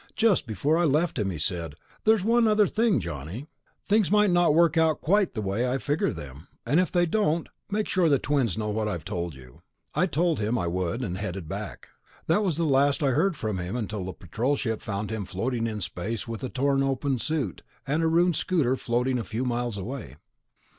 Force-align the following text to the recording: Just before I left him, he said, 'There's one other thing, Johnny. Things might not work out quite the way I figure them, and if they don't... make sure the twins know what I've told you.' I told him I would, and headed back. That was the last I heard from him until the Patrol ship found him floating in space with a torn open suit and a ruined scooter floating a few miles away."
Just 0.15 0.47
before 0.47 0.79
I 0.79 0.83
left 0.85 1.19
him, 1.19 1.29
he 1.29 1.37
said, 1.37 1.75
'There's 2.05 2.23
one 2.23 2.47
other 2.47 2.65
thing, 2.65 2.99
Johnny. 2.99 3.45
Things 3.87 4.09
might 4.09 4.31
not 4.31 4.55
work 4.55 4.75
out 4.75 4.99
quite 4.99 5.35
the 5.35 5.43
way 5.43 5.69
I 5.69 5.77
figure 5.77 6.11
them, 6.11 6.47
and 6.65 6.79
if 6.79 6.91
they 6.91 7.05
don't... 7.05 7.47
make 7.69 7.87
sure 7.87 8.09
the 8.09 8.17
twins 8.17 8.57
know 8.57 8.71
what 8.71 8.87
I've 8.87 9.05
told 9.05 9.35
you.' 9.35 9.61
I 9.93 10.07
told 10.07 10.39
him 10.39 10.57
I 10.57 10.65
would, 10.65 11.03
and 11.03 11.19
headed 11.19 11.47
back. 11.47 11.89
That 12.25 12.41
was 12.43 12.57
the 12.57 12.65
last 12.65 13.03
I 13.03 13.11
heard 13.11 13.37
from 13.37 13.59
him 13.59 13.75
until 13.75 14.03
the 14.03 14.11
Patrol 14.13 14.55
ship 14.55 14.81
found 14.81 15.11
him 15.11 15.23
floating 15.25 15.67
in 15.67 15.81
space 15.81 16.27
with 16.27 16.43
a 16.43 16.49
torn 16.49 16.81
open 16.81 17.19
suit 17.19 17.61
and 17.85 18.01
a 18.01 18.07
ruined 18.07 18.35
scooter 18.37 18.75
floating 18.75 19.19
a 19.19 19.23
few 19.23 19.45
miles 19.45 19.77
away." 19.77 20.15